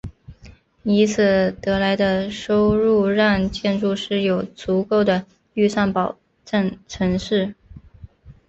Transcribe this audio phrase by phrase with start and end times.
[0.81, 7.53] 以此得来的收入让建筑师有足够的预算保证成事。